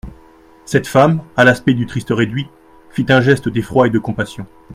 [0.65, 2.47] Cette femme, à l'aspect du triste réduit,
[2.89, 4.47] fit un geste d'effroi et de compassion.